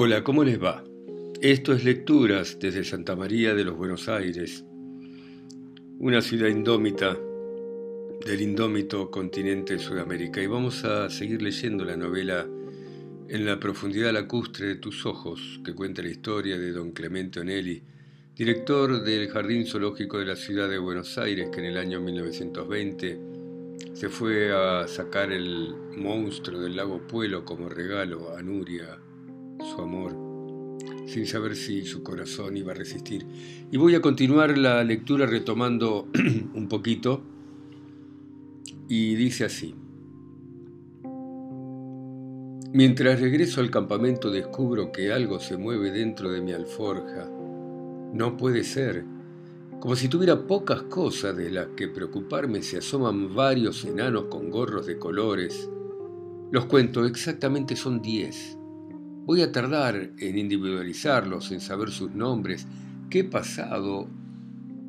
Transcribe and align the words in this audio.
Hola, 0.00 0.22
¿cómo 0.22 0.44
les 0.44 0.62
va? 0.62 0.84
Esto 1.40 1.72
es 1.72 1.82
Lecturas 1.82 2.56
desde 2.60 2.84
Santa 2.84 3.16
María 3.16 3.52
de 3.52 3.64
los 3.64 3.76
Buenos 3.76 4.08
Aires, 4.08 4.64
una 5.98 6.22
ciudad 6.22 6.46
indómita 6.46 7.18
del 8.24 8.40
indómito 8.40 9.10
continente 9.10 9.72
de 9.72 9.80
Sudamérica. 9.80 10.40
Y 10.40 10.46
vamos 10.46 10.84
a 10.84 11.10
seguir 11.10 11.42
leyendo 11.42 11.84
la 11.84 11.96
novela 11.96 12.46
En 13.28 13.44
la 13.44 13.58
profundidad 13.58 14.12
lacustre 14.12 14.68
de 14.68 14.76
tus 14.76 15.04
ojos, 15.04 15.60
que 15.64 15.74
cuenta 15.74 16.00
la 16.00 16.10
historia 16.10 16.56
de 16.56 16.70
don 16.70 16.92
Clemente 16.92 17.40
Onelli, 17.40 17.82
director 18.36 19.02
del 19.02 19.28
Jardín 19.28 19.66
Zoológico 19.66 20.20
de 20.20 20.26
la 20.26 20.36
ciudad 20.36 20.68
de 20.68 20.78
Buenos 20.78 21.18
Aires, 21.18 21.48
que 21.50 21.58
en 21.58 21.66
el 21.66 21.76
año 21.76 22.00
1920 22.00 23.18
se 23.94 24.08
fue 24.08 24.52
a 24.52 24.86
sacar 24.86 25.32
el 25.32 25.74
monstruo 25.96 26.60
del 26.60 26.76
lago 26.76 27.04
Puelo 27.04 27.44
como 27.44 27.68
regalo 27.68 28.36
a 28.36 28.42
Nuria, 28.42 29.00
su 29.60 29.80
amor, 29.80 30.16
sin 31.06 31.26
saber 31.26 31.56
si 31.56 31.84
su 31.84 32.02
corazón 32.02 32.56
iba 32.56 32.72
a 32.72 32.74
resistir. 32.74 33.26
Y 33.70 33.76
voy 33.76 33.94
a 33.94 34.00
continuar 34.00 34.56
la 34.58 34.82
lectura 34.84 35.26
retomando 35.26 36.08
un 36.54 36.68
poquito, 36.68 37.22
y 38.88 39.14
dice 39.14 39.44
así. 39.44 39.74
Mientras 42.72 43.20
regreso 43.20 43.60
al 43.60 43.70
campamento 43.70 44.30
descubro 44.30 44.92
que 44.92 45.12
algo 45.12 45.40
se 45.40 45.56
mueve 45.56 45.90
dentro 45.90 46.30
de 46.30 46.40
mi 46.40 46.52
alforja. 46.52 47.28
No 48.12 48.36
puede 48.36 48.62
ser. 48.62 49.04
Como 49.80 49.96
si 49.96 50.08
tuviera 50.08 50.46
pocas 50.46 50.82
cosas 50.82 51.36
de 51.36 51.50
las 51.50 51.68
que 51.68 51.88
preocuparme, 51.88 52.62
se 52.62 52.78
asoman 52.78 53.34
varios 53.34 53.84
enanos 53.84 54.24
con 54.24 54.50
gorros 54.50 54.86
de 54.86 54.98
colores. 54.98 55.68
Los 56.50 56.66
cuento, 56.66 57.04
exactamente 57.04 57.76
son 57.76 58.02
diez. 58.02 58.58
Voy 59.28 59.42
a 59.42 59.52
tardar 59.52 60.12
en 60.20 60.38
individualizarlos, 60.38 61.52
en 61.52 61.60
saber 61.60 61.90
sus 61.90 62.12
nombres, 62.12 62.66
qué 63.10 63.24
pasado 63.24 64.08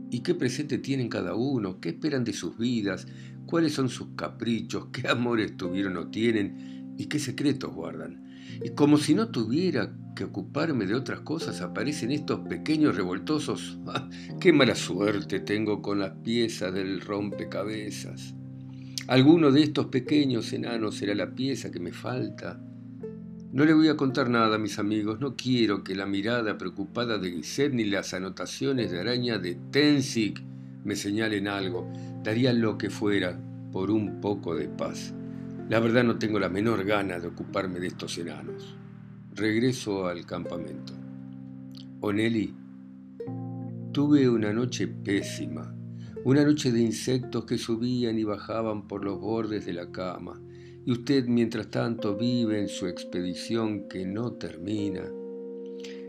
y 0.09 0.21
qué 0.21 0.33
presente 0.33 0.77
tienen 0.77 1.09
cada 1.09 1.35
uno, 1.35 1.81
qué 1.81 1.89
esperan 1.89 2.23
de 2.23 2.31
sus 2.31 2.57
vidas, 2.57 3.05
cuáles 3.45 3.73
son 3.73 3.89
sus 3.89 4.15
caprichos, 4.15 4.87
qué 4.93 5.09
amores 5.09 5.57
tuvieron 5.57 5.97
o 5.97 6.07
tienen 6.07 6.95
y 6.97 7.07
qué 7.07 7.19
secretos 7.19 7.73
guardan. 7.73 8.23
Y 8.63 8.69
como 8.69 8.97
si 8.97 9.13
no 9.13 9.27
tuviera 9.27 9.93
que 10.15 10.23
ocuparme 10.23 10.85
de 10.85 10.95
otras 10.95 11.19
cosas, 11.19 11.59
aparecen 11.59 12.09
estos 12.11 12.39
pequeños 12.47 12.95
revoltosos. 12.95 13.77
¡Ah! 13.87 14.07
¡Qué 14.39 14.53
mala 14.53 14.75
suerte 14.75 15.41
tengo 15.41 15.81
con 15.81 15.99
las 15.99 16.11
piezas 16.11 16.73
del 16.73 17.01
rompecabezas! 17.01 18.35
Alguno 19.07 19.51
de 19.51 19.63
estos 19.63 19.87
pequeños 19.87 20.53
enanos 20.53 20.95
será 20.95 21.13
la 21.13 21.35
pieza 21.35 21.71
que 21.71 21.81
me 21.81 21.91
falta. 21.91 22.57
No 23.51 23.65
le 23.65 23.73
voy 23.73 23.87
a 23.87 23.97
contar 23.97 24.29
nada 24.29 24.59
mis 24.59 24.77
amigos, 24.77 25.19
no 25.19 25.35
quiero 25.35 25.83
que 25.83 25.95
la 25.95 26.05
mirada 26.05 26.55
preocupada 26.59 27.17
de 27.17 27.31
Guiset 27.31 27.73
ni 27.73 27.83
las 27.83 28.13
anotaciones 28.13 28.91
de 28.91 28.99
araña 28.99 29.39
de 29.39 29.55
Tenzig 29.71 30.43
me 30.83 30.95
señalen 30.95 31.47
algo. 31.47 31.91
Daría 32.23 32.53
lo 32.53 32.77
que 32.77 32.91
fuera 32.91 33.41
por 33.71 33.89
un 33.89 34.21
poco 34.21 34.53
de 34.53 34.67
paz. 34.67 35.15
La 35.67 35.79
verdad 35.79 36.03
no 36.03 36.19
tengo 36.19 36.37
la 36.37 36.47
menor 36.47 36.85
gana 36.85 37.19
de 37.19 37.27
ocuparme 37.27 37.79
de 37.79 37.87
estos 37.87 38.19
enanos. 38.19 38.77
Regreso 39.33 40.05
al 40.05 40.27
campamento. 40.27 40.93
Oneli, 42.01 42.53
tuve 43.91 44.29
una 44.29 44.53
noche 44.53 44.87
pésima, 44.87 45.73
una 46.23 46.45
noche 46.45 46.71
de 46.71 46.81
insectos 46.81 47.45
que 47.45 47.57
subían 47.57 48.19
y 48.19 48.23
bajaban 48.23 48.87
por 48.87 49.03
los 49.03 49.19
bordes 49.19 49.65
de 49.65 49.73
la 49.73 49.91
cama 49.91 50.39
y 50.89 50.91
usted 50.91 51.27
mientras 51.27 51.69
tanto 51.69 52.15
vive 52.15 52.59
en 52.59 52.67
su 52.67 52.87
expedición 52.87 53.87
que 53.87 54.07
no 54.07 54.33
termina. 54.33 55.03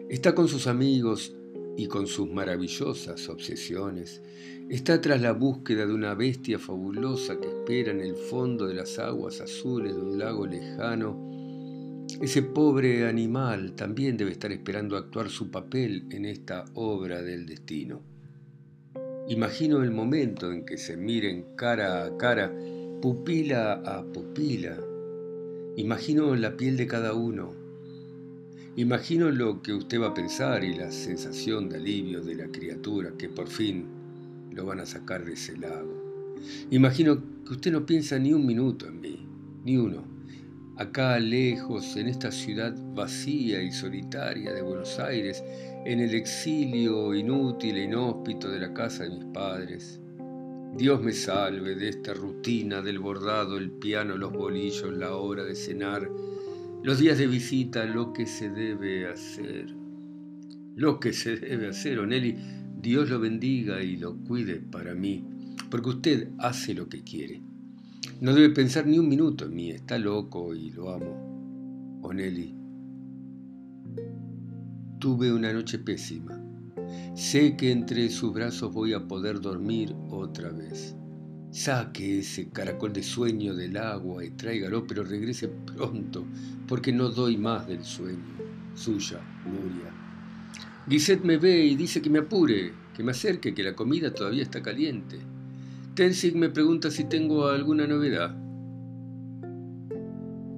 Está 0.09 0.35
con 0.35 0.49
sus 0.49 0.67
amigos 0.67 1.37
y 1.77 1.87
con 1.87 2.07
sus 2.07 2.31
maravillosas 2.31 3.29
obsesiones. 3.29 4.23
Está 4.71 4.99
tras 5.03 5.21
la 5.21 5.33
búsqueda 5.33 5.85
de 5.85 5.93
una 5.93 6.15
bestia 6.15 6.59
fabulosa 6.59 7.39
que 7.39 7.49
espera 7.49 7.91
en 7.91 8.01
el 8.01 8.15
fondo 8.15 8.67
de 8.67 8.73
las 8.73 8.99
aguas 8.99 9.43
azules 9.43 9.95
de 9.95 10.01
un 10.01 10.19
lago 10.19 10.47
lejano. 10.47 12.07
Ese 12.23 12.41
pobre 12.41 13.07
animal 13.07 13.75
también 13.75 14.17
debe 14.17 14.31
estar 14.31 14.51
esperando 14.51 14.97
actuar 14.97 15.29
su 15.29 15.51
papel 15.51 16.07
en 16.11 16.25
esta 16.25 16.65
obra 16.73 17.21
del 17.21 17.45
destino. 17.45 18.01
Imagino 19.29 19.83
el 19.83 19.91
momento 19.91 20.51
en 20.51 20.65
que 20.65 20.79
se 20.79 20.97
miren 20.97 21.55
cara 21.55 22.03
a 22.07 22.17
cara 22.17 22.51
pupila 23.01 23.81
a 23.87 24.03
pupila. 24.03 24.77
Imagino 25.77 26.37
la 26.37 26.55
piel 26.55 26.77
de 26.77 26.87
cada 26.87 27.15
uno. 27.15 27.55
Imagino 28.77 29.31
lo 29.31 29.63
que 29.63 29.73
usted 29.73 29.99
va 29.99 30.09
a 30.09 30.15
pensar 30.15 30.65
y 30.65 30.75
la 30.75 30.93
sensación 30.93 31.71
de 31.71 31.77
alivio 31.77 32.21
de 32.21 32.35
la 32.35 32.49
criatura 32.49 33.13
que 33.17 33.31
por 33.31 33.49
fin 33.49 33.87
lo 34.53 34.67
van 34.67 34.81
a 34.81 34.87
sacar 34.87 35.25
de 35.25 35.33
ese 35.33 35.57
lago. 35.57 36.37
Imagino 36.71 37.23
que 37.47 37.55
usted 37.55 37.73
no 37.73 37.87
piensa 37.87 38.19
ni 38.19 38.35
un 38.35 38.45
minuto 38.45 38.87
en 38.87 39.01
mí, 39.01 39.27
ni 39.65 39.79
uno. 39.79 40.05
Acá 40.77 41.19
lejos, 41.19 41.97
en 41.97 42.07
esta 42.07 42.31
ciudad 42.31 42.75
vacía 42.95 43.63
y 43.63 43.73
solitaria 43.73 44.53
de 44.53 44.61
Buenos 44.61 44.99
Aires, 44.99 45.43
en 45.87 46.01
el 46.01 46.15
exilio 46.15 47.15
inútil 47.15 47.79
e 47.79 47.85
inhóspito 47.85 48.51
de 48.51 48.61
la 48.61 48.75
casa 48.75 49.05
de 49.05 49.11
mis 49.11 49.25
padres, 49.27 50.00
Dios 50.77 51.03
me 51.03 51.13
salve 51.13 51.75
de 51.75 51.89
esta 51.89 52.15
rutina 52.15 52.81
del 52.81 53.01
bordado, 53.01 53.59
el 53.59 53.71
piano, 53.71 54.17
los 54.17 54.33
bolillos, 54.33 54.93
la 54.93 55.15
hora 55.17 55.45
de 55.45 55.55
cenar, 55.55 56.09
los 56.83 56.99
días 56.99 57.19
de 57.19 57.27
visita, 57.27 57.85
lo 57.85 58.13
que 58.13 58.25
se 58.25 58.49
debe 58.49 59.07
hacer. 59.07 59.75
Lo 60.77 61.01
que 61.01 61.13
se 61.13 61.37
debe 61.37 61.69
hacer, 61.69 61.99
Oneli, 61.99 62.37
Dios 62.81 63.11
lo 63.11 63.21
bendiga 63.21 63.83
y 63.83 63.97
lo 63.97 64.17
cuide 64.17 64.57
para 64.57 64.95
mí, 64.95 65.25
porque 65.71 65.89
usted 65.91 66.29
hace 66.39 66.73
lo 66.73 66.89
que 66.89 67.03
quiere. 67.03 67.43
No 68.21 68.33
debe 68.33 68.51
pensar 68.51 68.87
ni 68.87 68.99
un 68.99 69.09
minuto 69.09 69.47
en 69.47 69.55
mí, 69.55 69.71
está 69.71 69.99
loco 69.99 70.55
y 70.55 70.71
lo 70.71 70.91
amo. 70.91 72.01
Oneli, 72.03 72.55
tuve 74.99 75.33
una 75.33 75.53
noche 75.53 75.79
pésima. 75.79 76.40
Sé 77.15 77.57
que 77.57 77.71
entre 77.71 78.09
sus 78.09 78.33
brazos 78.33 78.73
voy 78.73 78.93
a 78.93 79.07
poder 79.07 79.41
dormir 79.41 79.95
otra 80.11 80.51
vez. 80.51 80.95
Saque 81.51 82.21
ese 82.21 82.49
caracol 82.51 82.93
de 82.93 83.03
sueño 83.03 83.55
del 83.55 83.77
agua 83.77 84.25
y 84.25 84.31
tráigalo, 84.31 84.87
pero 84.87 85.03
regrese 85.03 85.49
pronto, 85.49 86.25
porque 86.69 86.93
no 86.93 87.09
doy 87.09 87.37
más 87.37 87.67
del 87.67 87.85
sueño. 87.85 88.37
Suya, 88.75 89.21
Nuria. 89.45 89.93
Guiset 90.87 91.23
me 91.23 91.37
ve 91.37 91.65
y 91.67 91.77
dice 91.77 92.01
que 92.01 92.11
me 92.11 92.21
apure, 92.21 92.73
que 92.95 93.03
me 93.03 93.11
acerque, 93.11 93.55
que 93.55 93.63
la 93.63 93.75
comida 93.75 94.15
todavía 94.15 94.43
está 94.43 94.63
caliente. 94.63 95.19
Tenzig 95.95 96.37
me 96.37 96.49
pregunta 96.49 96.91
si 96.91 97.05
tengo 97.05 97.49
alguna 97.49 97.87
novedad. 97.87 98.35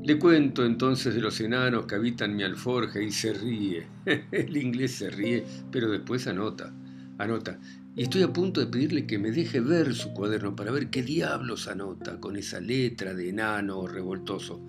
Le 0.04 0.18
cuento 0.18 0.64
entonces 0.64 1.14
de 1.14 1.20
los 1.20 1.40
enanos 1.40 1.86
que 1.86 1.94
habitan 1.94 2.34
mi 2.34 2.42
alforja 2.42 3.00
y 3.00 3.12
se 3.12 3.32
ríe. 3.32 3.86
El 4.32 4.56
inglés 4.56 4.96
se 4.96 5.10
ríe, 5.10 5.44
pero 5.70 5.88
después 5.88 6.26
anota, 6.26 6.74
anota. 7.18 7.60
Y 7.94 8.02
estoy 8.02 8.22
a 8.22 8.32
punto 8.32 8.60
de 8.60 8.66
pedirle 8.66 9.06
que 9.06 9.20
me 9.20 9.30
deje 9.30 9.60
ver 9.60 9.94
su 9.94 10.12
cuaderno 10.12 10.56
para 10.56 10.72
ver 10.72 10.90
qué 10.90 11.04
diablos 11.04 11.68
anota 11.68 12.18
con 12.18 12.36
esa 12.36 12.60
letra 12.60 13.14
de 13.14 13.28
enano 13.28 13.86
revoltoso. 13.86 14.60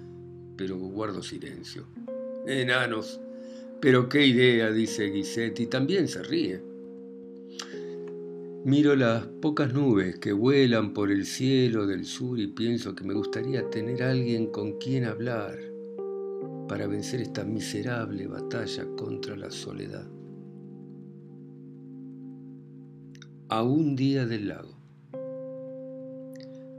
Pero 0.55 0.77
guardo 0.77 1.23
silencio. 1.23 1.87
Enanos. 2.45 3.19
Pero 3.81 4.07
qué 4.09 4.27
idea, 4.27 4.69
dice 4.69 5.09
Guisetti, 5.09 5.65
también 5.65 6.07
se 6.07 6.21
ríe. 6.21 6.72
Miro 8.65 8.95
las 8.95 9.25
pocas 9.41 9.73
nubes 9.73 10.19
que 10.19 10.31
vuelan 10.31 10.93
por 10.93 11.11
el 11.11 11.25
cielo 11.25 11.85
del 11.85 12.05
sur 12.05 12.39
y 12.39 12.47
pienso 12.47 12.95
que 12.95 13.03
me 13.03 13.13
gustaría 13.13 13.69
tener 13.69 14.01
alguien 14.01 14.47
con 14.47 14.79
quien 14.79 15.03
hablar 15.03 15.59
para 16.69 16.87
vencer 16.87 17.19
esta 17.19 17.43
miserable 17.43 18.25
batalla 18.25 18.85
contra 18.95 19.35
la 19.35 19.51
soledad. 19.51 20.07
A 23.49 23.63
un 23.63 23.97
día 23.97 24.25
del 24.25 24.47
lago. 24.47 24.77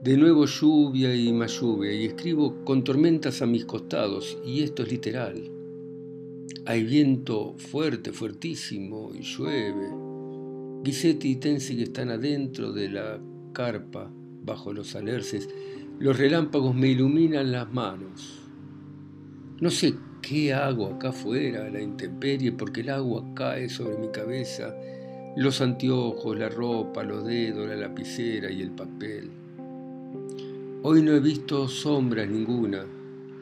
De 0.03 0.17
nuevo 0.17 0.47
lluvia 0.47 1.15
y 1.15 1.35
más 1.35 1.61
lluvia 1.61 1.93
y 1.93 2.07
escribo 2.07 2.65
con 2.65 2.83
tormentas 2.83 3.43
a 3.43 3.47
mis 3.47 3.67
costados 3.67 4.39
y 4.43 4.63
esto 4.63 4.85
es 4.85 4.91
literal. 4.91 5.51
Hay 6.65 6.83
viento 6.83 7.53
fuerte, 7.59 8.11
fuertísimo 8.11 9.11
y 9.15 9.21
llueve 9.21 10.04
Guisetti 10.85 11.31
y 11.31 11.37
Tenzig 11.37 11.81
están 11.81 12.11
adentro 12.11 12.71
de 12.71 12.91
la 12.91 13.19
carpa, 13.55 14.11
bajo 14.45 14.71
los 14.71 14.95
alerces. 14.95 15.49
Los 15.99 16.19
relámpagos 16.19 16.75
me 16.75 16.89
iluminan 16.89 17.53
las 17.53 17.73
manos. 17.73 18.43
No 19.63 19.71
sé 19.71 19.95
qué 20.21 20.53
hago 20.53 20.89
acá 20.89 21.09
afuera, 21.09 21.65
a 21.65 21.71
la 21.71 21.81
intemperie, 21.81 22.53
porque 22.53 22.83
el 22.83 22.91
agua 22.91 23.25
cae 23.35 23.71
sobre 23.71 23.97
mi 23.97 24.09
cabeza, 24.09 24.77
los 25.39 25.63
anteojos, 25.63 26.37
la 26.37 26.51
ropa, 26.51 27.03
los 27.03 27.25
dedos, 27.25 27.67
la 27.67 27.77
lapicera 27.77 28.51
y 28.51 28.61
el 28.61 28.73
papel. 28.73 29.31
Hoy 30.83 31.01
no 31.01 31.13
he 31.13 31.21
visto 31.21 31.67
sombras 31.67 32.29
ninguna, 32.29 32.85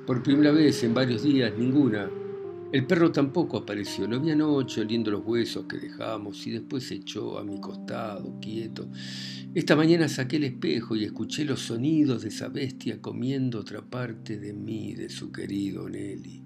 por 0.07 0.23
primera 0.23 0.53
vez 0.53 0.85
en 0.85 0.95
varios 0.95 1.25
días 1.25 1.53
ninguna, 1.59 2.09
El 2.73 2.87
perro 2.87 3.13
tampoco 3.13 3.59
apareció, 3.59 4.07
lo 4.07 4.19
vi 4.19 4.31
anoche 4.31 4.81
oliendo 4.81 5.11
los 5.11 5.27
huesos 5.27 5.67
que 5.67 5.77
dejamos 5.77 6.47
y 6.47 6.53
después 6.53 6.85
se 6.85 6.95
echó 6.95 7.37
a 7.37 7.45
mi 7.45 7.61
costado, 7.61 8.41
quieto. 8.41 8.89
Esta 9.55 9.77
mañana 9.77 10.09
saqué 10.09 10.37
el 10.37 10.45
espejo 10.45 10.97
y 10.97 11.05
escuché 11.05 11.45
los 11.45 11.61
sonidos 11.61 12.23
de 12.23 12.29
esa 12.29 12.49
bestia 12.49 13.03
comiendo 13.03 13.61
otra 13.61 13.83
parte 13.83 14.39
de 14.39 14.55
mí, 14.55 14.95
de 14.95 15.11
su 15.11 15.31
querido 15.31 15.87
Nelly. 15.87 16.43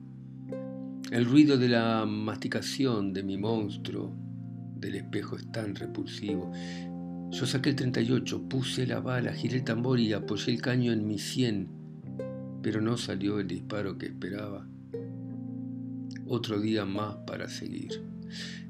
El 1.13 1.27
ruido 1.27 1.59
de 1.59 1.69
la 1.69 2.05
masticación 2.07 3.13
de 3.13 3.23
mi 3.23 3.39
monstruo 3.39 4.13
del 4.81 4.97
espejo 4.97 5.37
es 5.37 5.53
tan 5.53 5.77
repulsivo. 5.77 6.51
Yo 7.31 7.47
saqué 7.47 7.71
el 7.71 7.77
38, 7.77 8.49
puse 8.49 8.85
la 8.85 8.99
bala, 8.99 9.33
giré 9.33 9.59
el 9.59 9.65
tambor 9.65 10.01
y 10.01 10.13
apoyé 10.13 10.53
el 10.53 10.61
caño 10.61 10.93
en 10.93 11.07
mi 11.07 11.21
sien, 11.21 11.69
pero 12.63 12.81
no 12.81 12.97
salió 12.97 13.39
el 13.39 13.47
disparo 13.47 13.97
que 13.97 14.07
esperaba 14.07 14.67
otro 16.29 16.61
día 16.61 16.85
más 16.85 17.17
para 17.27 17.49
seguir. 17.49 18.03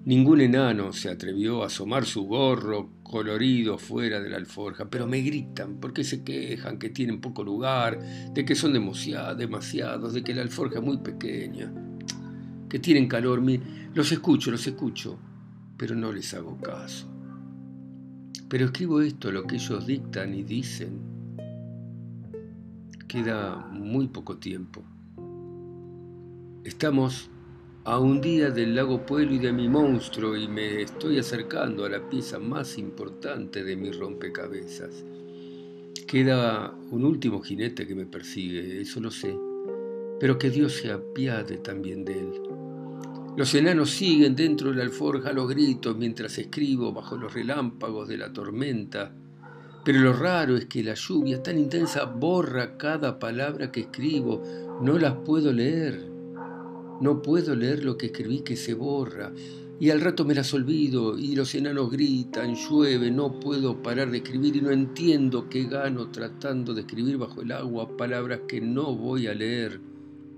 Ningún 0.05 0.41
enano 0.41 0.93
se 0.93 1.11
atrevió 1.11 1.63
a 1.63 1.67
asomar 1.67 2.05
su 2.05 2.27
gorro 2.27 2.91
colorido 3.03 3.77
fuera 3.77 4.21
de 4.21 4.31
la 4.31 4.37
alforja, 4.37 4.89
pero 4.89 5.07
me 5.09 5.21
gritan 5.21 5.79
porque 5.81 6.05
se 6.05 6.23
quejan 6.23 6.79
que 6.79 6.91
tienen 6.91 7.21
poco 7.21 7.43
lugar, 7.43 7.99
de 8.33 8.45
que 8.45 8.55
son 8.55 8.73
demasiados, 8.73 10.13
de 10.13 10.23
que 10.23 10.35
la 10.35 10.43
alforja 10.43 10.79
es 10.79 10.85
muy 10.85 10.99
pequeña, 10.99 11.73
que 12.69 12.79
tienen 12.79 13.09
calor. 13.09 13.43
Los 13.95 14.13
escucho, 14.13 14.53
los 14.53 14.65
escucho, 14.65 15.19
pero 15.77 15.97
no 15.97 16.13
les 16.13 16.33
hago 16.35 16.57
caso. 16.59 17.09
Pero 18.49 18.67
escribo 18.67 19.01
esto, 19.01 19.33
lo 19.33 19.45
que 19.45 19.57
ellos 19.57 19.87
dictan 19.87 20.35
y 20.35 20.45
dicen. 20.45 21.01
Queda 23.09 23.57
muy 23.73 24.07
poco 24.07 24.37
tiempo. 24.37 24.85
Estamos 26.63 27.31
a 27.87 28.01
un 28.01 28.21
día 28.21 28.51
del 28.51 28.75
lago 28.75 29.07
Pueblo 29.07 29.35
y 29.35 29.39
de 29.39 29.53
mi 29.53 29.69
monstruo 29.69 30.37
y 30.37 30.49
me 30.49 30.83
estoy 30.83 31.21
acercando 31.21 31.85
a 31.85 31.89
la 31.89 32.09
pieza 32.09 32.41
más 32.41 32.79
importante 32.79 33.63
de 33.63 33.77
mi 33.77 33.93
rompecabezas. 33.93 35.05
Queda 36.05 36.77
un 36.91 37.05
último 37.05 37.41
jinete 37.41 37.87
que 37.87 37.95
me 37.95 38.05
persigue, 38.05 38.81
eso 38.81 38.99
lo 38.99 39.13
sé, 39.13 39.39
pero 40.19 40.37
que 40.37 40.51
Dios 40.51 40.73
se 40.73 40.91
apiade 40.91 41.59
también 41.59 42.05
de 42.05 42.19
él. 42.19 42.33
Los 43.37 43.55
enanos 43.55 43.91
siguen 43.91 44.35
dentro 44.35 44.71
de 44.71 44.79
la 44.79 44.83
alforja 44.83 45.33
los 45.33 45.49
gritos 45.49 45.97
mientras 45.97 46.37
escribo 46.39 46.93
bajo 46.93 47.17
los 47.17 47.33
relámpagos 47.35 48.09
de 48.09 48.19
la 48.19 48.33
tormenta, 48.33 49.15
pero 49.85 50.01
lo 50.01 50.13
raro 50.13 50.57
es 50.57 50.67
que 50.67 50.83
la 50.83 50.95
lluvia 50.95 51.41
tan 51.41 51.57
intensa 51.57 52.05
borra 52.05 52.77
cada 52.77 53.21
palabra 53.21 53.71
que 53.71 53.83
escribo, 53.83 54.43
no 54.83 54.99
las 54.99 55.15
puedo 55.25 55.53
leer. 55.53 56.16
No 57.01 57.21
puedo 57.23 57.55
leer 57.55 57.85
lo 57.85 57.99
que 57.99 58.07
escribí 58.07 58.41
que 58.41 58.57
se 58.57 58.75
borra, 58.75 59.33
y 59.79 59.91
al 59.91 60.01
rato 60.01 60.25
me 60.25 60.35
las 60.35 60.55
olvido, 60.55 61.19
y 61.19 61.37
los 61.37 61.55
enanos 61.55 61.91
gritan, 61.91 62.55
llueve, 62.55 63.11
no 63.11 63.39
puedo 63.39 63.83
parar 63.83 64.11
de 64.11 64.19
escribir 64.19 64.57
y 64.57 64.63
no 64.63 64.71
entiendo 64.71 65.51
qué 65.51 65.65
gano 65.65 66.11
tratando 66.11 66.73
de 66.73 66.81
escribir 66.81 67.19
bajo 67.19 67.43
el 67.43 67.53
agua 67.53 67.97
palabras 67.97 68.41
que 68.49 68.61
no 68.61 68.95
voy 68.95 69.27
a 69.27 69.35
leer 69.35 69.81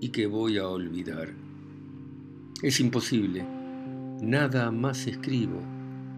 y 0.00 0.08
que 0.08 0.26
voy 0.26 0.58
a 0.58 0.69
olvidar. 0.69 1.32
Es 2.62 2.81
imposible, 2.81 3.44
nada 4.20 4.72
más 4.72 5.06
escribo, 5.06 5.61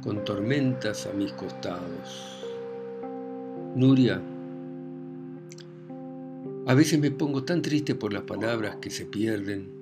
con 0.02 0.24
tormentas 0.24 1.06
a 1.06 1.12
mis 1.12 1.32
costados. 1.32 2.46
Nuria, 3.76 4.22
a 6.66 6.74
veces 6.74 6.98
me 6.98 7.10
pongo 7.10 7.44
tan 7.44 7.60
triste 7.60 7.94
por 7.94 8.14
las 8.14 8.22
palabras 8.22 8.76
que 8.76 8.88
se 8.88 9.04
pierden 9.04 9.79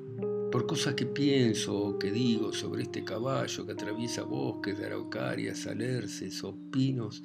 por 0.50 0.66
cosas 0.66 0.94
que 0.94 1.04
pienso 1.04 1.76
o 1.76 1.98
que 1.98 2.10
digo 2.10 2.52
sobre 2.52 2.82
este 2.82 3.04
caballo 3.04 3.66
que 3.66 3.72
atraviesa 3.72 4.22
bosques 4.22 4.78
de 4.78 4.86
araucarias, 4.86 5.66
alerces 5.66 6.42
o 6.42 6.56
pinos, 6.70 7.22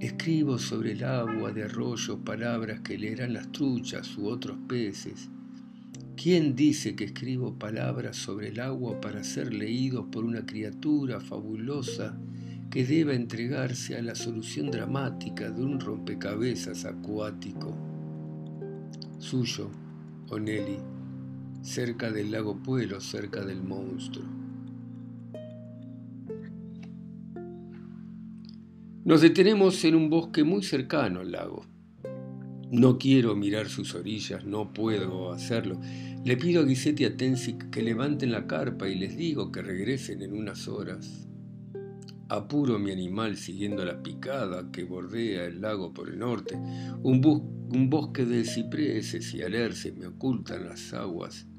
escribo 0.00 0.58
sobre 0.58 0.92
el 0.92 1.04
agua 1.04 1.52
de 1.52 1.64
arroyo 1.64 2.18
palabras 2.24 2.80
que 2.80 2.98
leerán 2.98 3.34
las 3.34 3.52
truchas 3.52 4.16
u 4.18 4.26
otros 4.26 4.58
peces. 4.66 5.28
¿Quién 6.16 6.56
dice 6.56 6.96
que 6.96 7.04
escribo 7.04 7.56
palabras 7.58 8.16
sobre 8.16 8.48
el 8.48 8.60
agua 8.60 9.00
para 9.00 9.22
ser 9.22 9.54
leídos 9.54 10.06
por 10.10 10.24
una 10.24 10.44
criatura 10.44 11.20
fabulosa 11.20 12.18
que 12.68 12.84
deba 12.84 13.14
entregarse 13.14 13.96
a 13.96 14.02
la 14.02 14.14
solución 14.14 14.70
dramática 14.70 15.50
de 15.50 15.62
un 15.62 15.78
rompecabezas 15.78 16.84
acuático? 16.84 17.76
Suyo, 19.18 19.70
Onelli 20.28 20.99
cerca 21.62 22.10
del 22.10 22.30
lago 22.30 22.62
Puelo, 22.62 23.00
cerca 23.00 23.44
del 23.44 23.62
monstruo. 23.62 24.24
Nos 29.04 29.20
detenemos 29.22 29.84
en 29.84 29.94
un 29.94 30.10
bosque 30.10 30.44
muy 30.44 30.62
cercano 30.62 31.20
al 31.20 31.32
lago. 31.32 31.64
No 32.70 32.98
quiero 32.98 33.34
mirar 33.34 33.68
sus 33.68 33.94
orillas, 33.94 34.44
no 34.44 34.72
puedo 34.72 35.32
hacerlo. 35.32 35.80
Le 36.24 36.36
pido 36.36 36.62
a 36.62 36.64
Guisetti 36.64 37.02
y 37.02 37.06
a 37.06 37.16
Tensic 37.16 37.70
que 37.70 37.82
levanten 37.82 38.30
la 38.30 38.46
carpa 38.46 38.88
y 38.88 38.94
les 38.94 39.16
digo 39.16 39.50
que 39.50 39.62
regresen 39.62 40.22
en 40.22 40.32
unas 40.32 40.68
horas. 40.68 41.26
Apuro 42.28 42.78
mi 42.78 42.92
animal 42.92 43.36
siguiendo 43.36 43.84
la 43.84 44.02
picada 44.02 44.70
que 44.70 44.84
bordea 44.84 45.46
el 45.46 45.60
lago 45.60 45.92
por 45.92 46.08
el 46.08 46.18
norte. 46.20 46.54
Un, 47.02 47.20
un 47.74 47.90
bosque 47.90 48.24
de 48.24 48.44
cipreses 48.44 49.34
y 49.34 49.42
alerces 49.42 49.96
me 49.96 50.06
ocultan 50.06 50.68
las 50.68 50.92
aguas 50.92 51.49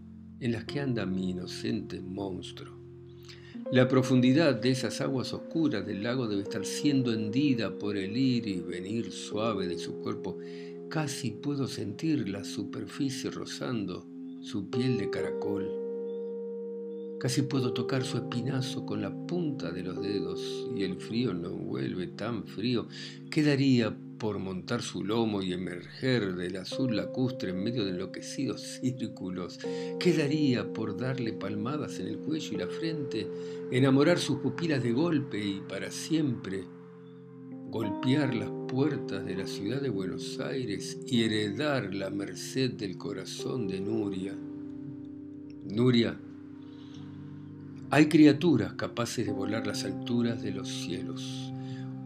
en 0.42 0.52
las 0.52 0.66
que 0.66 0.82
anda 0.82 1.06
mi 1.06 1.30
inocente 1.30 2.02
monstruo. 2.02 2.82
La 3.72 3.88
profundidad 3.88 4.56
de 4.56 4.72
esas 4.72 5.00
aguas 5.00 5.34
oscuras 5.34 5.86
del 5.86 6.04
lago 6.04 6.28
debe 6.28 6.42
estar 6.42 6.66
siendo 6.66 7.14
hendida 7.14 7.78
por 7.78 7.96
el 7.96 8.18
ir 8.18 8.48
y 8.48 8.60
venir 8.60 9.12
suave 9.12 9.68
de 9.68 9.78
su 9.78 10.02
cuerpo. 10.02 10.38
Casi 10.90 11.32
puedo 11.32 11.68
sentir 11.68 12.28
la 12.28 12.44
superficie 12.44 13.30
rozando 13.30 14.06
su 14.42 14.70
piel 14.70 14.98
de 14.98 15.10
caracol. 15.10 15.70
Casi 17.20 17.44
puedo 17.44 17.72
tocar 17.72 18.04
su 18.04 18.18
espinazo 18.18 18.86
con 18.86 19.02
la 19.02 19.16
punta 19.28 19.72
de 19.72 19.84
los 19.84 20.02
dedos 20.02 20.68
y 20.76 20.84
el 20.84 20.96
frío 20.96 21.34
no 21.34 21.52
vuelve 21.52 22.08
tan 22.08 22.46
frío. 22.46 22.88
Quedaría 23.30 23.96
por 24.22 24.38
montar 24.38 24.84
su 24.84 25.04
lomo 25.04 25.42
y 25.42 25.52
emerger 25.52 26.36
del 26.36 26.58
azul 26.58 26.96
lacustre 26.96 27.50
en 27.50 27.64
medio 27.64 27.84
de 27.84 27.90
enloquecidos 27.90 28.62
círculos? 28.82 29.58
¿Qué 30.00 30.14
daría 30.14 30.72
por 30.72 30.96
darle 30.96 31.34
palmadas 31.34 32.00
en 32.00 32.08
el 32.08 32.20
cuello 32.20 32.54
y 32.54 32.58
la 32.58 32.68
frente, 32.68 33.28
enamorar 33.72 34.20
sus 34.20 34.38
pupilas 34.38 34.84
de 34.84 34.92
golpe 34.92 35.44
y 35.44 35.62
para 35.68 35.90
siempre? 35.90 36.66
golpear 37.72 38.36
las 38.36 38.52
puertas 38.68 39.24
de 39.24 39.34
la 39.34 39.48
ciudad 39.48 39.82
de 39.82 39.88
Buenos 39.90 40.42
Aires 40.42 41.00
y 41.08 41.24
heredar 41.24 41.94
la 41.94 42.10
merced 42.10 42.72
del 42.72 42.98
corazón 42.98 43.70
de 43.70 43.80
Nuria. 43.80 44.36
Nuria, 45.70 46.20
hay 47.90 48.10
criaturas 48.10 48.74
capaces 48.74 49.26
de 49.26 49.32
volar 49.32 49.66
las 49.66 49.86
alturas 49.86 50.42
de 50.42 50.52
los 50.52 50.68
cielos. 50.68 51.51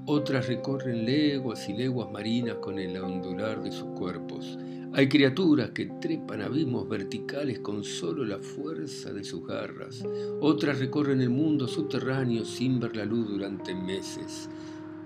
Otras 0.08 0.46
recorren 0.46 1.04
leguas 1.04 1.68
y 1.68 1.74
leguas 1.74 2.12
marinas 2.12 2.58
con 2.62 2.78
el 2.78 2.96
ondular 2.96 3.64
de 3.64 3.72
sus 3.72 3.88
cuerpos. 3.98 4.56
Hay 4.94 5.10
criaturas 5.10 5.72
que 5.72 5.88
trepan 6.00 6.44
abismos 6.44 6.88
verticales 6.88 7.58
con 7.58 7.84
solo 7.84 8.24
la 8.24 8.38
fuerza 8.38 9.12
de 9.12 9.24
sus 9.24 9.48
garras. 9.48 10.04
Otras 10.42 10.78
recorren 10.78 11.22
el 11.22 11.32
mundo 11.32 11.68
subterráneo 11.68 12.46
sin 12.46 12.80
ver 12.80 12.96
la 12.96 13.04
luz 13.04 13.30
durante 13.30 13.74
meses. 13.74 14.48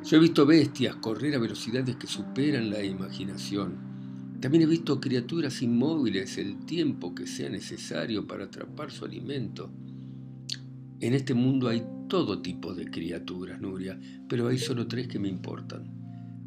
Yo 0.04 0.18
he 0.18 0.20
visto 0.20 0.46
bestias 0.46 0.98
correr 0.98 1.36
a 1.36 1.40
velocidades 1.40 1.96
que 1.96 2.08
superan 2.08 2.70
la 2.70 2.84
imaginación. 2.84 3.78
También 4.42 4.64
he 4.64 4.68
visto 4.68 5.00
criaturas 5.00 5.62
inmóviles 5.62 6.38
el 6.38 6.66
tiempo 6.66 7.16
que 7.16 7.26
sea 7.26 7.50
necesario 7.50 8.28
para 8.28 8.46
atrapar 8.46 8.92
su 8.92 9.06
alimento. 9.06 9.70
En 11.02 11.14
este 11.14 11.34
mundo 11.34 11.70
hay 11.70 11.84
todo 12.10 12.42
tipo 12.42 12.74
de 12.74 12.86
criaturas, 12.92 13.62
Nuria, 13.62 13.98
pero 14.28 14.48
hay 14.50 14.58
solo 14.58 14.88
tres 14.88 15.08
que 15.08 15.20
me 15.20 15.30
importan. 15.30 16.00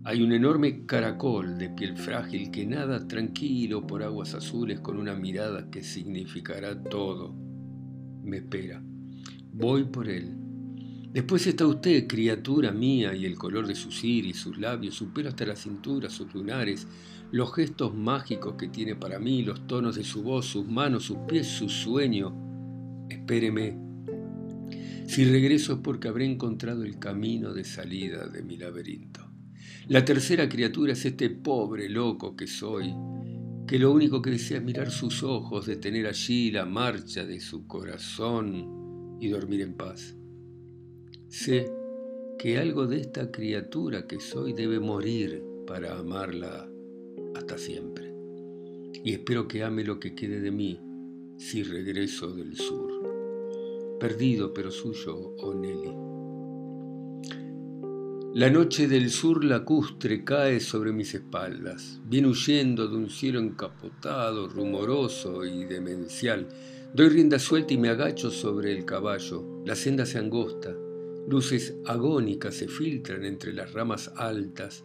Hay 0.04 0.20
un 0.20 0.32
enorme 0.32 0.84
caracol 0.84 1.56
de 1.56 1.70
piel 1.70 1.96
frágil 1.96 2.50
que 2.50 2.66
nada 2.66 3.06
tranquilo 3.06 3.86
por 3.86 4.02
aguas 4.02 4.34
azules 4.34 4.80
con 4.80 4.98
una 4.98 5.14
mirada 5.14 5.70
que 5.70 5.82
significará 5.82 6.82
todo. 6.82 7.32
Me 8.22 8.38
espera. 8.38 8.82
Voy 9.52 9.84
por 9.84 10.08
él. 10.08 10.34
Después 11.12 11.46
está 11.46 11.66
usted, 11.66 12.06
criatura 12.06 12.72
mía, 12.72 13.14
y 13.14 13.24
el 13.24 13.36
color 13.36 13.66
de 13.66 13.74
sus 13.74 14.02
iris, 14.02 14.38
sus 14.38 14.58
labios, 14.58 14.94
su 14.94 15.12
pelo 15.12 15.28
hasta 15.28 15.46
la 15.46 15.56
cintura, 15.56 16.10
sus 16.10 16.34
lunares, 16.34 16.86
los 17.30 17.54
gestos 17.54 17.94
mágicos 17.94 18.54
que 18.58 18.68
tiene 18.68 18.96
para 18.96 19.18
mí, 19.18 19.42
los 19.42 19.66
tonos 19.66 19.96
de 19.96 20.04
su 20.04 20.22
voz, 20.22 20.46
sus 20.46 20.66
manos, 20.66 21.04
sus 21.04 21.18
pies, 21.28 21.46
su 21.46 21.68
sueño. 21.68 22.34
Espéreme, 23.08 23.91
si 25.12 25.26
regreso 25.26 25.74
es 25.74 25.78
porque 25.80 26.08
habré 26.08 26.24
encontrado 26.24 26.84
el 26.84 26.98
camino 26.98 27.52
de 27.52 27.64
salida 27.64 28.28
de 28.28 28.42
mi 28.42 28.56
laberinto. 28.56 29.20
La 29.88 30.06
tercera 30.06 30.48
criatura 30.48 30.94
es 30.94 31.04
este 31.04 31.28
pobre 31.28 31.90
loco 31.90 32.34
que 32.34 32.46
soy, 32.46 32.94
que 33.66 33.78
lo 33.78 33.92
único 33.92 34.22
que 34.22 34.30
desea 34.30 34.56
es 34.56 34.64
mirar 34.64 34.90
sus 34.90 35.22
ojos, 35.22 35.66
detener 35.66 36.06
allí 36.06 36.50
la 36.50 36.64
marcha 36.64 37.26
de 37.26 37.40
su 37.40 37.66
corazón 37.66 39.18
y 39.20 39.28
dormir 39.28 39.60
en 39.60 39.74
paz. 39.74 40.16
Sé 41.28 41.70
que 42.38 42.56
algo 42.56 42.86
de 42.86 43.02
esta 43.02 43.30
criatura 43.30 44.06
que 44.06 44.18
soy 44.18 44.54
debe 44.54 44.80
morir 44.80 45.42
para 45.66 45.98
amarla 45.98 46.66
hasta 47.34 47.58
siempre. 47.58 48.14
Y 49.04 49.12
espero 49.12 49.46
que 49.46 49.62
ame 49.62 49.84
lo 49.84 50.00
que 50.00 50.14
quede 50.14 50.40
de 50.40 50.50
mí 50.50 50.80
si 51.36 51.64
regreso 51.64 52.34
del 52.34 52.56
sur. 52.56 52.91
Perdido 54.02 54.52
pero 54.52 54.72
suyo, 54.72 55.14
oh 55.38 55.54
Nelly. 55.54 55.94
La 58.34 58.50
noche 58.50 58.88
del 58.88 59.10
sur 59.10 59.44
lacustre 59.44 60.24
cae 60.24 60.58
sobre 60.58 60.90
mis 60.90 61.14
espaldas. 61.14 62.00
Viene 62.04 62.26
huyendo 62.26 62.88
de 62.88 62.96
un 62.96 63.08
cielo 63.08 63.38
encapotado, 63.38 64.48
rumoroso 64.48 65.44
y 65.44 65.66
demencial. 65.66 66.48
Doy 66.92 67.10
rienda 67.10 67.38
suelta 67.38 67.74
y 67.74 67.78
me 67.78 67.90
agacho 67.90 68.32
sobre 68.32 68.72
el 68.72 68.84
caballo. 68.84 69.62
La 69.64 69.76
senda 69.76 70.04
se 70.04 70.18
angosta. 70.18 70.74
Luces 71.28 71.76
agónicas 71.86 72.56
se 72.56 72.66
filtran 72.66 73.24
entre 73.24 73.52
las 73.52 73.72
ramas 73.72 74.10
altas. 74.16 74.82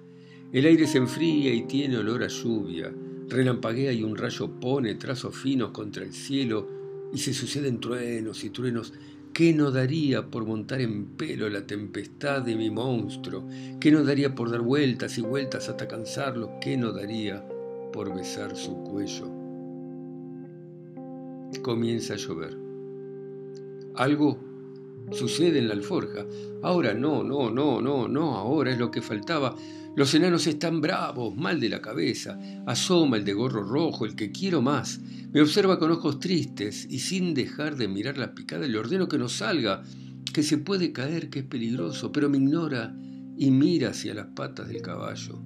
El 0.51 0.67
aire 0.67 0.85
se 0.85 0.99
enfría 0.99 1.51
y 1.55 1.63
tiene 1.63 1.97
olor 1.97 2.21
a 2.21 2.27
lluvia. 2.27 2.93
Relampaguea 3.27 3.91
y 3.93 4.03
un 4.03 4.15
rayo 4.15 4.59
pone 4.59 4.93
trazos 4.93 5.35
finos 5.35 5.71
contra 5.71 6.03
el 6.03 6.13
cielo 6.13 6.76
y 7.13 7.17
se 7.17 7.33
suceden 7.33 7.79
truenos 7.79 8.43
y 8.43 8.49
truenos. 8.49 8.93
¿Qué 9.33 9.53
no 9.53 9.69
daría 9.69 10.31
por 10.31 10.45
montar 10.45 10.81
en 10.81 11.05
pelo 11.15 11.47
la 11.49 11.67
tempestad 11.67 12.41
de 12.41 12.55
mi 12.55 12.71
monstruo? 12.71 13.47
¿Qué 13.79 13.91
no 13.91 14.03
daría 14.03 14.33
por 14.33 14.49
dar 14.49 14.61
vueltas 14.61 15.17
y 15.17 15.21
vueltas 15.21 15.69
hasta 15.69 15.87
cansarlo? 15.87 16.59
¿Qué 16.59 16.75
no 16.75 16.91
daría 16.91 17.47
por 17.93 18.15
besar 18.15 18.55
su 18.55 18.75
cuello? 18.83 19.31
Comienza 21.61 22.15
a 22.15 22.17
llover. 22.17 22.57
Algo 23.95 24.46
sucede 25.11 25.59
en 25.59 25.67
la 25.67 25.73
alforja. 25.73 26.25
Ahora 26.63 26.93
no, 26.93 27.23
no, 27.23 27.49
no, 27.49 27.81
no, 27.81 28.07
no, 28.07 28.35
ahora 28.35 28.71
es 28.71 28.79
lo 28.79 28.91
que 28.91 29.01
faltaba. 29.01 29.55
Los 29.95 30.13
enanos 30.13 30.45
están 30.45 30.79
bravos, 30.79 31.35
mal 31.35 31.59
de 31.59 31.69
la 31.69 31.81
cabeza. 31.81 32.39
Asoma 32.65 33.17
el 33.17 33.25
de 33.25 33.33
gorro 33.33 33.63
rojo, 33.63 34.05
el 34.05 34.15
que 34.15 34.31
quiero 34.31 34.61
más. 34.61 34.99
Me 35.31 35.41
observa 35.41 35.79
con 35.79 35.91
ojos 35.91 36.19
tristes 36.19 36.87
y 36.89 36.99
sin 36.99 37.33
dejar 37.33 37.77
de 37.77 37.87
mirar 37.87 38.17
la 38.17 38.35
picada 38.35 38.67
le 38.67 38.77
ordeno 38.77 39.07
que 39.07 39.17
no 39.17 39.27
salga, 39.27 39.83
que 40.33 40.43
se 40.43 40.59
puede 40.59 40.91
caer, 40.91 41.29
que 41.29 41.39
es 41.39 41.45
peligroso, 41.45 42.11
pero 42.11 42.29
me 42.29 42.37
ignora 42.37 42.95
y 43.37 43.51
mira 43.51 43.89
hacia 43.89 44.13
las 44.13 44.27
patas 44.27 44.67
del 44.67 44.81
caballo. 44.81 45.41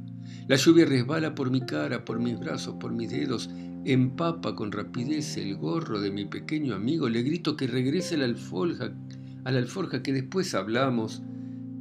La 0.48 0.56
lluvia 0.56 0.86
resbala 0.86 1.34
por 1.34 1.50
mi 1.50 1.62
cara, 1.62 2.04
por 2.04 2.20
mis 2.20 2.38
brazos, 2.38 2.76
por 2.80 2.92
mis 2.92 3.10
dedos, 3.10 3.50
empapa 3.86 4.56
con 4.56 4.72
rapidez 4.72 5.38
el 5.38 5.56
gorro 5.56 6.00
de 6.00 6.12
mi 6.12 6.26
pequeño 6.26 6.76
amigo, 6.76 7.10
le 7.10 7.24
grito 7.24 7.56
que 7.56 7.68
regrese 7.68 8.16
a 8.16 8.20
la 8.20 8.26
alforja 8.26 8.94
a 9.44 9.52
la 9.52 9.60
alforja 9.60 10.04
que 10.04 10.14
después 10.14 10.54
hablamos, 10.54 11.22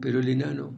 pero 0.01 0.21
el 0.21 0.29
enano 0.29 0.75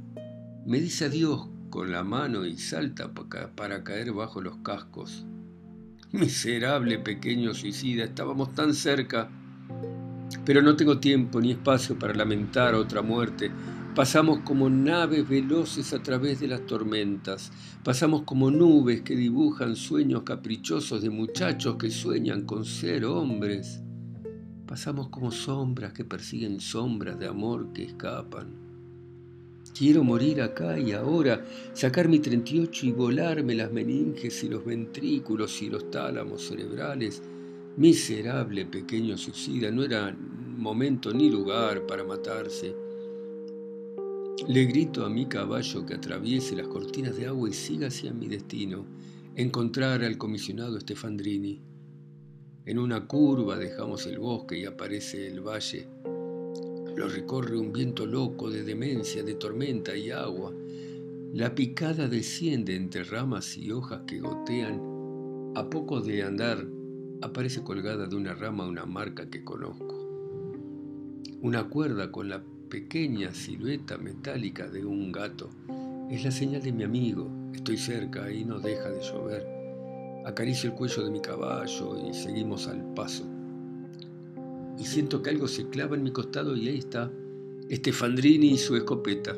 me 0.66 0.80
dice 0.80 1.06
adiós 1.06 1.48
con 1.70 1.90
la 1.90 2.04
mano 2.04 2.44
y 2.44 2.58
salta 2.58 3.12
para 3.12 3.82
caer 3.84 4.12
bajo 4.12 4.40
los 4.40 4.58
cascos. 4.58 5.24
Miserable 6.12 6.98
pequeño 6.98 7.54
suicida, 7.54 8.04
estábamos 8.04 8.54
tan 8.54 8.74
cerca, 8.74 9.30
pero 10.44 10.60
no 10.60 10.76
tengo 10.76 10.98
tiempo 10.98 11.40
ni 11.40 11.52
espacio 11.52 11.98
para 11.98 12.14
lamentar 12.14 12.74
otra 12.74 13.00
muerte. 13.00 13.50
Pasamos 13.94 14.40
como 14.40 14.70
naves 14.70 15.28
veloces 15.28 15.92
a 15.92 16.02
través 16.02 16.40
de 16.40 16.48
las 16.48 16.66
tormentas, 16.66 17.52
pasamos 17.84 18.22
como 18.22 18.50
nubes 18.50 19.02
que 19.02 19.16
dibujan 19.16 19.76
sueños 19.76 20.22
caprichosos 20.22 21.02
de 21.02 21.10
muchachos 21.10 21.76
que 21.76 21.90
sueñan 21.90 22.44
con 22.44 22.64
ser 22.64 23.04
hombres. 23.04 23.82
Pasamos 24.72 25.10
como 25.10 25.30
sombras 25.30 25.92
que 25.92 26.02
persiguen 26.02 26.58
sombras 26.58 27.18
de 27.18 27.26
amor 27.26 27.74
que 27.74 27.82
escapan. 27.82 28.54
Quiero 29.76 30.02
morir 30.02 30.40
acá 30.40 30.78
y 30.78 30.92
ahora, 30.92 31.44
sacar 31.74 32.08
mi 32.08 32.20
38 32.20 32.86
y 32.86 32.92
volarme 32.92 33.54
las 33.54 33.70
meninges 33.70 34.42
y 34.44 34.48
los 34.48 34.64
ventrículos 34.64 35.60
y 35.60 35.68
los 35.68 35.90
tálamos 35.90 36.48
cerebrales. 36.48 37.22
Miserable 37.76 38.64
pequeño 38.64 39.18
suicida, 39.18 39.70
no 39.70 39.82
era 39.82 40.10
momento 40.56 41.12
ni 41.12 41.28
lugar 41.28 41.86
para 41.86 42.04
matarse. 42.04 42.74
Le 44.48 44.64
grito 44.64 45.04
a 45.04 45.10
mi 45.10 45.26
caballo 45.26 45.84
que 45.84 45.96
atraviese 45.96 46.56
las 46.56 46.68
cortinas 46.68 47.14
de 47.18 47.26
agua 47.26 47.50
y 47.50 47.52
siga 47.52 47.88
hacia 47.88 48.14
mi 48.14 48.26
destino, 48.26 48.86
encontrar 49.36 50.02
al 50.02 50.16
comisionado 50.16 50.80
Stefandrini. 50.80 51.71
En 52.64 52.78
una 52.78 53.08
curva 53.08 53.58
dejamos 53.58 54.06
el 54.06 54.20
bosque 54.20 54.56
y 54.56 54.66
aparece 54.66 55.26
el 55.26 55.40
valle. 55.40 55.88
Lo 56.94 57.08
recorre 57.08 57.58
un 57.58 57.72
viento 57.72 58.06
loco 58.06 58.50
de 58.50 58.62
demencia, 58.62 59.24
de 59.24 59.34
tormenta 59.34 59.96
y 59.96 60.10
agua. 60.10 60.52
La 61.32 61.56
picada 61.56 62.06
desciende 62.06 62.76
entre 62.76 63.02
ramas 63.02 63.56
y 63.56 63.72
hojas 63.72 64.02
que 64.06 64.20
gotean. 64.20 64.80
A 65.56 65.68
poco 65.68 66.00
de 66.00 66.22
andar 66.22 66.64
aparece 67.20 67.64
colgada 67.64 68.06
de 68.06 68.14
una 68.14 68.34
rama 68.34 68.66
una 68.66 68.86
marca 68.86 69.28
que 69.28 69.42
conozco. 69.42 69.98
Una 71.40 71.68
cuerda 71.68 72.12
con 72.12 72.28
la 72.28 72.44
pequeña 72.68 73.34
silueta 73.34 73.98
metálica 73.98 74.68
de 74.68 74.84
un 74.84 75.10
gato. 75.10 75.50
Es 76.10 76.24
la 76.24 76.30
señal 76.30 76.62
de 76.62 76.72
mi 76.72 76.84
amigo. 76.84 77.28
Estoy 77.52 77.76
cerca 77.76 78.30
y 78.30 78.44
no 78.44 78.60
deja 78.60 78.88
de 78.88 79.00
llover. 79.00 79.51
Acaricio 80.24 80.70
el 80.70 80.76
cuello 80.76 81.04
de 81.04 81.10
mi 81.10 81.20
caballo 81.20 82.08
y 82.08 82.14
seguimos 82.14 82.68
al 82.68 82.94
paso. 82.94 83.24
Y 84.78 84.84
siento 84.84 85.22
que 85.22 85.30
algo 85.30 85.48
se 85.48 85.68
clava 85.68 85.96
en 85.96 86.04
mi 86.04 86.12
costado 86.12 86.56
y 86.56 86.68
ahí 86.68 86.78
está 86.78 87.10
Estefandrini 87.68 88.52
y 88.52 88.58
su 88.58 88.76
escopeta. 88.76 89.34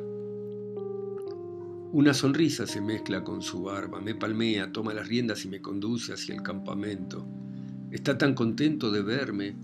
Una 1.93 2.13
sonrisa 2.13 2.67
se 2.67 2.81
mezcla 2.81 3.23
con 3.23 3.41
su 3.41 3.63
barba, 3.63 4.01
me 4.01 4.15
palmea, 4.15 4.73
toma 4.73 4.93
las 4.93 5.09
riendas 5.09 5.45
y 5.45 5.49
me 5.49 5.63
conduce 5.63 6.13
hacia 6.13 6.35
el 6.35 6.43
campamento. 6.43 7.25
Está 7.91 8.19
tan 8.19 8.35
contento 8.35 8.91
de 8.91 9.03
verme, 9.03 9.55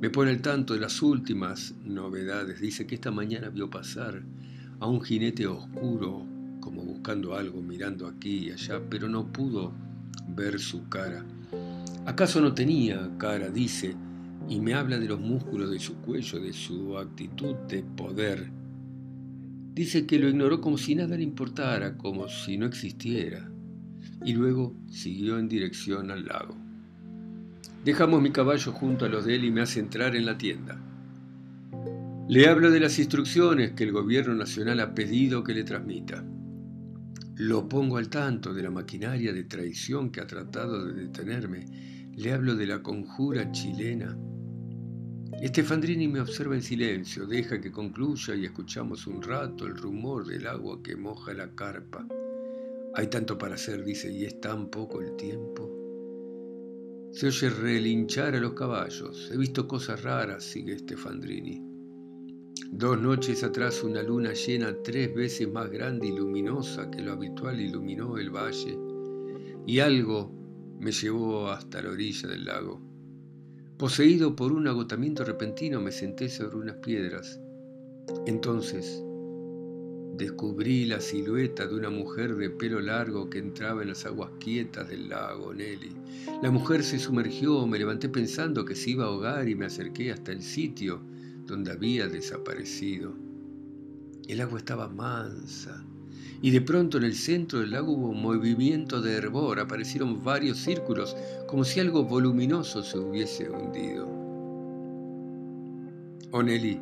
me 0.00 0.08
pone 0.08 0.30
al 0.30 0.40
tanto 0.40 0.74
de 0.74 0.80
las 0.80 1.02
últimas 1.02 1.74
novedades. 1.84 2.60
Dice 2.60 2.86
que 2.86 2.94
esta 2.94 3.10
mañana 3.10 3.50
vio 3.50 3.68
pasar 3.68 4.22
a 4.78 4.86
un 4.86 5.02
jinete 5.02 5.46
oscuro, 5.46 6.24
como 6.60 6.82
buscando 6.84 7.34
algo, 7.34 7.60
mirando 7.60 8.06
aquí 8.06 8.46
y 8.46 8.50
allá, 8.52 8.80
pero 8.88 9.08
no 9.08 9.26
pudo 9.32 9.72
ver 10.40 10.58
su 10.58 10.88
cara. 10.88 11.22
¿Acaso 12.06 12.40
no 12.40 12.54
tenía 12.54 13.10
cara? 13.18 13.50
dice, 13.50 13.94
y 14.48 14.58
me 14.58 14.72
habla 14.72 14.98
de 14.98 15.06
los 15.06 15.20
músculos 15.20 15.70
de 15.70 15.78
su 15.78 15.96
cuello, 15.96 16.40
de 16.40 16.52
su 16.54 16.96
actitud 16.96 17.54
de 17.68 17.82
poder. 17.82 18.50
Dice 19.74 20.06
que 20.06 20.18
lo 20.18 20.28
ignoró 20.28 20.60
como 20.60 20.78
si 20.78 20.94
nada 20.94 21.16
le 21.16 21.22
importara, 21.22 21.98
como 21.98 22.28
si 22.28 22.56
no 22.56 22.66
existiera, 22.66 23.50
y 24.24 24.32
luego 24.32 24.74
siguió 24.88 25.38
en 25.38 25.48
dirección 25.48 26.10
al 26.10 26.24
lago. 26.24 26.56
Dejamos 27.84 28.22
mi 28.22 28.30
caballo 28.30 28.72
junto 28.72 29.04
a 29.04 29.08
los 29.08 29.26
de 29.26 29.36
él 29.36 29.44
y 29.44 29.50
me 29.50 29.60
hace 29.60 29.78
entrar 29.78 30.16
en 30.16 30.24
la 30.24 30.38
tienda. 30.38 30.78
Le 32.28 32.48
hablo 32.48 32.70
de 32.70 32.80
las 32.80 32.98
instrucciones 32.98 33.72
que 33.72 33.84
el 33.84 33.92
gobierno 33.92 34.34
nacional 34.34 34.80
ha 34.80 34.94
pedido 34.94 35.44
que 35.44 35.54
le 35.54 35.64
transmita. 35.64 36.24
Lo 37.42 37.66
pongo 37.66 37.96
al 37.96 38.10
tanto 38.10 38.52
de 38.52 38.62
la 38.62 38.70
maquinaria 38.70 39.32
de 39.32 39.44
traición 39.44 40.10
que 40.10 40.20
ha 40.20 40.26
tratado 40.26 40.84
de 40.84 41.04
detenerme. 41.04 41.64
Le 42.14 42.34
hablo 42.34 42.54
de 42.54 42.66
la 42.66 42.82
conjura 42.82 43.50
chilena. 43.50 44.14
Estefandrini 45.40 46.06
me 46.06 46.20
observa 46.20 46.54
en 46.54 46.62
silencio, 46.62 47.26
deja 47.26 47.58
que 47.58 47.72
concluya 47.72 48.34
y 48.34 48.44
escuchamos 48.44 49.06
un 49.06 49.22
rato 49.22 49.66
el 49.66 49.74
rumor 49.74 50.26
del 50.26 50.46
agua 50.46 50.82
que 50.82 50.96
moja 50.96 51.32
la 51.32 51.54
carpa. 51.54 52.06
Hay 52.94 53.06
tanto 53.06 53.38
para 53.38 53.54
hacer, 53.54 53.84
dice, 53.84 54.12
y 54.12 54.26
es 54.26 54.38
tan 54.38 54.68
poco 54.68 55.00
el 55.00 55.16
tiempo. 55.16 57.08
Se 57.10 57.28
oye 57.28 57.48
relinchar 57.48 58.34
a 58.34 58.40
los 58.40 58.52
caballos. 58.52 59.30
He 59.32 59.38
visto 59.38 59.66
cosas 59.66 60.02
raras, 60.02 60.44
sigue 60.44 60.74
Estefandrini. 60.74 61.69
Dos 62.72 63.00
noches 63.00 63.42
atrás 63.42 63.82
una 63.82 64.00
luna 64.00 64.32
llena 64.32 64.74
tres 64.84 65.12
veces 65.12 65.50
más 65.50 65.68
grande 65.70 66.06
y 66.06 66.16
luminosa 66.16 66.88
que 66.88 67.02
lo 67.02 67.12
habitual 67.12 67.60
iluminó 67.60 68.16
el 68.16 68.30
valle, 68.30 68.78
y 69.66 69.80
algo 69.80 70.32
me 70.78 70.92
llevó 70.92 71.48
hasta 71.48 71.82
la 71.82 71.90
orilla 71.90 72.28
del 72.28 72.44
lago. 72.44 72.80
Poseído 73.76 74.36
por 74.36 74.52
un 74.52 74.68
agotamiento 74.68 75.24
repentino 75.24 75.80
me 75.80 75.90
senté 75.90 76.28
sobre 76.28 76.56
unas 76.56 76.76
piedras. 76.76 77.40
Entonces 78.26 79.02
descubrí 80.16 80.84
la 80.84 81.00
silueta 81.00 81.66
de 81.66 81.74
una 81.74 81.90
mujer 81.90 82.36
de 82.36 82.50
pelo 82.50 82.80
largo 82.80 83.28
que 83.28 83.38
entraba 83.38 83.82
en 83.82 83.88
las 83.88 84.06
aguas 84.06 84.30
quietas 84.38 84.88
del 84.88 85.08
lago 85.08 85.52
Nelly. 85.52 85.96
La 86.40 86.52
mujer 86.52 86.84
se 86.84 87.00
sumergió, 87.00 87.66
me 87.66 87.80
levanté 87.80 88.08
pensando 88.08 88.64
que 88.64 88.76
se 88.76 88.90
iba 88.90 89.04
a 89.04 89.08
ahogar 89.08 89.48
y 89.48 89.56
me 89.56 89.66
acerqué 89.66 90.12
hasta 90.12 90.30
el 90.30 90.42
sitio 90.42 91.09
donde 91.50 91.72
había 91.72 92.08
desaparecido. 92.08 93.12
El 94.28 94.40
agua 94.40 94.58
estaba 94.60 94.88
mansa, 94.88 95.84
y 96.40 96.50
de 96.52 96.60
pronto 96.60 96.98
en 96.98 97.04
el 97.04 97.14
centro 97.14 97.58
del 97.58 97.72
lago 97.72 97.92
hubo 97.92 98.10
un 98.10 98.22
movimiento 98.22 99.02
de 99.02 99.14
hervor, 99.14 99.58
aparecieron 99.58 100.22
varios 100.24 100.58
círculos, 100.58 101.16
como 101.46 101.64
si 101.64 101.80
algo 101.80 102.04
voluminoso 102.04 102.82
se 102.82 102.98
hubiese 102.98 103.50
hundido. 103.50 104.08
Oneli, 106.30 106.80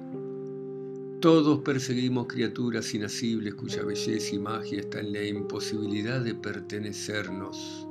todos 1.20 1.60
perseguimos 1.60 2.26
criaturas 2.26 2.94
inasibles 2.94 3.54
cuya 3.54 3.82
belleza 3.82 4.36
y 4.36 4.38
magia 4.38 4.80
está 4.80 5.00
en 5.00 5.14
la 5.14 5.24
imposibilidad 5.24 6.20
de 6.20 6.34
pertenecernos. 6.34 7.88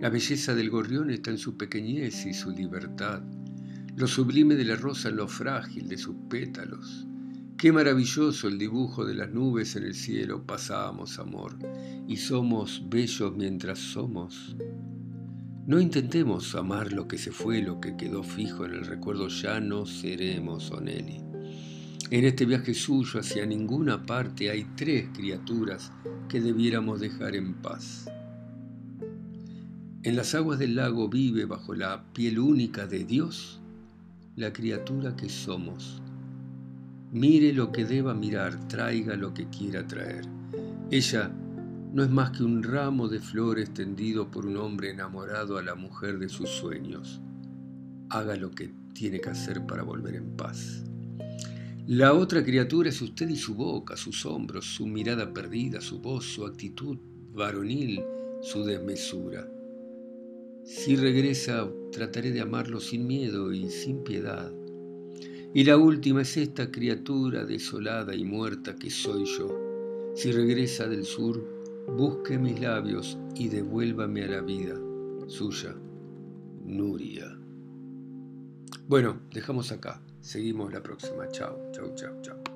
La 0.00 0.10
belleza 0.10 0.54
del 0.54 0.70
gorrión 0.70 1.10
está 1.10 1.30
en 1.30 1.38
su 1.38 1.56
pequeñez 1.56 2.26
y 2.26 2.34
su 2.34 2.50
libertad, 2.50 3.22
lo 3.94 4.06
sublime 4.06 4.54
de 4.54 4.64
la 4.64 4.76
rosa 4.76 5.10
en 5.10 5.16
lo 5.16 5.28
frágil 5.28 5.86
de 5.86 5.98
sus 5.98 6.16
pétalos. 6.30 7.06
Qué 7.58 7.72
maravilloso 7.72 8.48
el 8.48 8.58
dibujo 8.58 9.04
de 9.04 9.14
las 9.14 9.30
nubes 9.30 9.76
en 9.76 9.84
el 9.84 9.94
cielo, 9.94 10.44
pasamos 10.46 11.18
amor, 11.18 11.58
y 12.08 12.16
somos 12.16 12.82
bellos 12.88 13.36
mientras 13.36 13.78
somos. 13.78 14.56
No 15.66 15.78
intentemos 15.78 16.54
amar 16.54 16.92
lo 16.92 17.06
que 17.06 17.18
se 17.18 17.30
fue, 17.30 17.62
lo 17.62 17.80
que 17.80 17.96
quedó 17.96 18.22
fijo 18.22 18.64
en 18.64 18.72
el 18.74 18.86
recuerdo, 18.86 19.28
ya 19.28 19.60
no 19.60 19.84
seremos, 19.84 20.70
Oneli. 20.70 21.20
En 22.10 22.24
este 22.24 22.46
viaje 22.46 22.74
suyo 22.74 23.20
hacia 23.20 23.46
ninguna 23.46 24.04
parte 24.04 24.50
hay 24.50 24.64
tres 24.74 25.08
criaturas 25.14 25.92
que 26.28 26.40
debiéramos 26.40 27.00
dejar 27.00 27.36
en 27.36 27.54
paz. 27.54 28.06
En 30.02 30.16
las 30.16 30.34
aguas 30.34 30.58
del 30.58 30.74
lago 30.74 31.08
vive 31.08 31.44
bajo 31.44 31.74
la 31.74 32.04
piel 32.12 32.38
única 32.40 32.86
de 32.86 33.04
Dios 33.04 33.61
la 34.36 34.50
criatura 34.50 35.14
que 35.14 35.28
somos. 35.28 36.00
Mire 37.12 37.52
lo 37.52 37.70
que 37.70 37.84
deba 37.84 38.14
mirar, 38.14 38.66
traiga 38.66 39.14
lo 39.14 39.34
que 39.34 39.48
quiera 39.50 39.86
traer. 39.86 40.24
Ella 40.90 41.30
no 41.92 42.02
es 42.02 42.08
más 42.08 42.30
que 42.30 42.42
un 42.42 42.62
ramo 42.62 43.08
de 43.08 43.20
flores 43.20 43.74
tendido 43.74 44.30
por 44.30 44.46
un 44.46 44.56
hombre 44.56 44.90
enamorado 44.90 45.58
a 45.58 45.62
la 45.62 45.74
mujer 45.74 46.18
de 46.18 46.30
sus 46.30 46.48
sueños. 46.48 47.20
Haga 48.08 48.36
lo 48.36 48.50
que 48.50 48.72
tiene 48.94 49.20
que 49.20 49.28
hacer 49.28 49.66
para 49.66 49.82
volver 49.82 50.14
en 50.14 50.34
paz. 50.34 50.84
La 51.86 52.14
otra 52.14 52.42
criatura 52.42 52.88
es 52.88 53.02
usted 53.02 53.28
y 53.28 53.36
su 53.36 53.54
boca, 53.54 53.98
sus 53.98 54.24
hombros, 54.24 54.64
su 54.64 54.86
mirada 54.86 55.34
perdida, 55.34 55.82
su 55.82 56.00
voz, 56.00 56.24
su 56.24 56.46
actitud 56.46 56.96
varonil, 57.34 58.02
su 58.40 58.64
desmesura. 58.64 59.46
Si 60.64 60.96
regresa, 60.96 61.68
trataré 61.90 62.30
de 62.30 62.40
amarlo 62.40 62.80
sin 62.80 63.06
miedo 63.06 63.52
y 63.52 63.68
sin 63.68 64.04
piedad. 64.04 64.52
Y 65.54 65.64
la 65.64 65.76
última 65.76 66.22
es 66.22 66.36
esta 66.36 66.70
criatura 66.70 67.44
desolada 67.44 68.14
y 68.14 68.24
muerta 68.24 68.76
que 68.76 68.88
soy 68.88 69.24
yo. 69.24 70.12
Si 70.14 70.30
regresa 70.30 70.88
del 70.88 71.04
sur, 71.04 71.44
busque 71.96 72.38
mis 72.38 72.60
labios 72.60 73.18
y 73.34 73.48
devuélvame 73.48 74.24
a 74.24 74.28
la 74.28 74.40
vida. 74.40 74.80
Suya, 75.26 75.74
Nuria. 76.64 77.36
Bueno, 78.86 79.20
dejamos 79.32 79.72
acá. 79.72 80.00
Seguimos 80.20 80.72
la 80.72 80.82
próxima. 80.82 81.28
Chao, 81.28 81.58
chao, 81.72 81.94
chao, 81.94 82.20
chao. 82.22 82.51